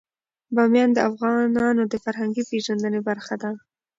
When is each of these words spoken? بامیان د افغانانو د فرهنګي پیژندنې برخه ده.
بامیان 0.55 0.89
د 0.93 0.99
افغانانو 1.09 1.83
د 1.87 1.95
فرهنګي 2.03 2.43
پیژندنې 2.51 2.99
برخه 3.09 3.35
ده. 3.41 3.51